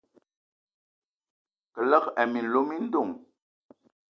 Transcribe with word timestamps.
Kəlag 1.73 2.05
hm 2.09 2.15
a 2.21 2.23
minlo 2.31 2.59
mi 2.67 2.75
ndoŋ! 2.85 3.09